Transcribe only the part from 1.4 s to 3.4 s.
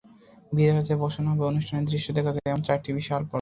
অনুষ্ঠানের দৃশ্য দেখা যায় এমন চারটি বিশাল পর্দা।